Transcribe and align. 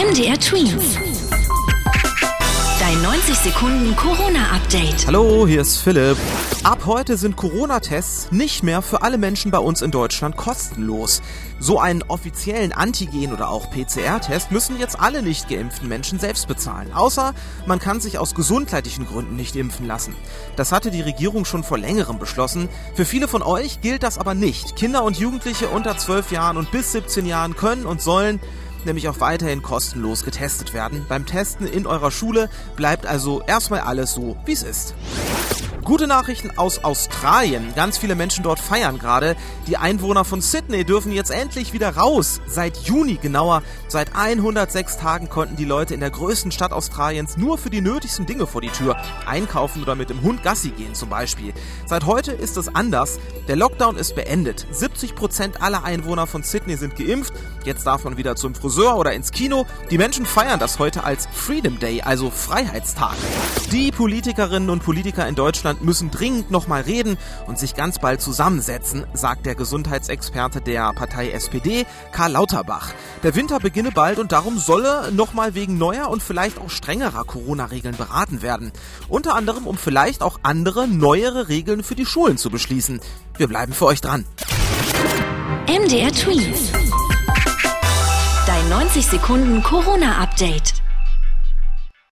MDR 0.00 0.40
Twins. 0.40 0.96
Dein 2.80 3.02
90 3.02 3.34
Sekunden 3.36 3.94
Corona-Update. 3.96 5.06
Hallo, 5.06 5.46
hier 5.46 5.60
ist 5.60 5.76
Philipp. 5.76 6.16
Ab 6.64 6.86
heute 6.86 7.18
sind 7.18 7.36
Corona-Tests 7.36 8.32
nicht 8.32 8.62
mehr 8.62 8.80
für 8.80 9.02
alle 9.02 9.18
Menschen 9.18 9.50
bei 9.50 9.58
uns 9.58 9.82
in 9.82 9.90
Deutschland 9.90 10.38
kostenlos. 10.38 11.20
So 11.58 11.78
einen 11.78 12.02
offiziellen 12.04 12.72
Antigen- 12.72 13.34
oder 13.34 13.50
auch 13.50 13.70
PCR-Test 13.70 14.50
müssen 14.52 14.78
jetzt 14.78 14.98
alle 14.98 15.22
nicht 15.22 15.50
geimpften 15.50 15.86
Menschen 15.86 16.18
selbst 16.18 16.48
bezahlen. 16.48 16.94
Außer 16.94 17.34
man 17.66 17.78
kann 17.78 18.00
sich 18.00 18.16
aus 18.16 18.34
gesundheitlichen 18.34 19.06
Gründen 19.06 19.36
nicht 19.36 19.54
impfen 19.54 19.86
lassen. 19.86 20.14
Das 20.56 20.72
hatte 20.72 20.90
die 20.90 21.02
Regierung 21.02 21.44
schon 21.44 21.62
vor 21.62 21.76
längerem 21.76 22.18
beschlossen. 22.18 22.70
Für 22.94 23.04
viele 23.04 23.28
von 23.28 23.42
euch 23.42 23.82
gilt 23.82 24.02
das 24.02 24.16
aber 24.16 24.32
nicht. 24.32 24.76
Kinder 24.76 25.04
und 25.04 25.18
Jugendliche 25.18 25.68
unter 25.68 25.98
12 25.98 26.32
Jahren 26.32 26.56
und 26.56 26.70
bis 26.70 26.92
17 26.92 27.26
Jahren 27.26 27.54
können 27.54 27.84
und 27.84 28.00
sollen 28.00 28.40
nämlich 28.84 29.08
auch 29.08 29.20
weiterhin 29.20 29.62
kostenlos 29.62 30.24
getestet 30.24 30.74
werden. 30.74 31.04
Beim 31.08 31.26
Testen 31.26 31.66
in 31.66 31.86
eurer 31.86 32.10
Schule 32.10 32.48
bleibt 32.76 33.06
also 33.06 33.42
erstmal 33.46 33.80
alles 33.80 34.12
so, 34.12 34.36
wie 34.44 34.52
es 34.52 34.62
ist. 34.62 34.94
Gute 35.90 36.06
Nachrichten 36.06 36.56
aus 36.56 36.84
Australien. 36.84 37.72
Ganz 37.74 37.98
viele 37.98 38.14
Menschen 38.14 38.44
dort 38.44 38.60
feiern 38.60 39.00
gerade. 39.00 39.34
Die 39.66 39.76
Einwohner 39.76 40.24
von 40.24 40.40
Sydney 40.40 40.84
dürfen 40.84 41.10
jetzt 41.10 41.32
endlich 41.32 41.72
wieder 41.72 41.96
raus. 41.96 42.40
Seit 42.46 42.76
Juni 42.76 43.14
genauer, 43.14 43.64
seit 43.88 44.14
106 44.14 44.98
Tagen 44.98 45.28
konnten 45.28 45.56
die 45.56 45.64
Leute 45.64 45.94
in 45.94 45.98
der 45.98 46.10
größten 46.10 46.52
Stadt 46.52 46.72
Australiens 46.72 47.36
nur 47.36 47.58
für 47.58 47.70
die 47.70 47.80
nötigsten 47.80 48.24
Dinge 48.24 48.46
vor 48.46 48.60
die 48.60 48.68
Tür. 48.68 48.96
Einkaufen 49.26 49.82
oder 49.82 49.96
mit 49.96 50.10
dem 50.10 50.22
Hund 50.22 50.44
Gassi 50.44 50.70
gehen 50.70 50.94
zum 50.94 51.08
Beispiel. 51.08 51.52
Seit 51.86 52.06
heute 52.06 52.30
ist 52.30 52.56
es 52.56 52.72
anders. 52.72 53.18
Der 53.48 53.56
Lockdown 53.56 53.96
ist 53.96 54.14
beendet. 54.14 54.68
70 54.70 55.16
Prozent 55.16 55.60
aller 55.60 55.82
Einwohner 55.82 56.28
von 56.28 56.44
Sydney 56.44 56.76
sind 56.76 56.94
geimpft. 56.94 57.32
Jetzt 57.64 57.84
darf 57.84 58.04
man 58.04 58.16
wieder 58.16 58.36
zum 58.36 58.54
Friseur 58.54 58.96
oder 58.96 59.12
ins 59.12 59.32
Kino. 59.32 59.66
Die 59.90 59.98
Menschen 59.98 60.24
feiern 60.24 60.60
das 60.60 60.78
heute 60.78 61.02
als 61.02 61.26
Freedom 61.32 61.80
Day, 61.80 62.00
also 62.02 62.30
Freiheitstag. 62.30 63.16
Die 63.72 63.90
Politikerinnen 63.90 64.70
und 64.70 64.84
Politiker 64.84 65.26
in 65.26 65.34
Deutschland 65.34 65.79
müssen 65.82 66.10
dringend 66.10 66.50
nochmal 66.50 66.82
reden 66.82 67.16
und 67.46 67.58
sich 67.58 67.74
ganz 67.74 67.98
bald 67.98 68.20
zusammensetzen, 68.20 69.06
sagt 69.12 69.46
der 69.46 69.54
Gesundheitsexperte 69.54 70.60
der 70.60 70.92
Partei 70.92 71.30
SPD, 71.30 71.86
Karl 72.12 72.32
Lauterbach. 72.32 72.92
Der 73.22 73.34
Winter 73.34 73.58
beginne 73.60 73.90
bald 73.90 74.18
und 74.18 74.32
darum 74.32 74.58
solle 74.58 75.12
nochmal 75.12 75.54
wegen 75.54 75.78
neuer 75.78 76.08
und 76.08 76.22
vielleicht 76.22 76.58
auch 76.58 76.70
strengerer 76.70 77.24
Corona-Regeln 77.24 77.96
beraten 77.96 78.42
werden. 78.42 78.72
Unter 79.08 79.34
anderem, 79.34 79.66
um 79.66 79.76
vielleicht 79.76 80.22
auch 80.22 80.40
andere, 80.42 80.88
neuere 80.88 81.48
Regeln 81.48 81.82
für 81.82 81.94
die 81.94 82.06
Schulen 82.06 82.36
zu 82.36 82.50
beschließen. 82.50 83.00
Wir 83.36 83.48
bleiben 83.48 83.72
für 83.72 83.86
euch 83.86 84.00
dran. 84.00 84.24
MDR 85.66 86.12
Twins. 86.12 86.72
Dein 88.46 88.68
90 88.68 89.06
Sekunden 89.06 89.62
Corona-Update. 89.62 90.74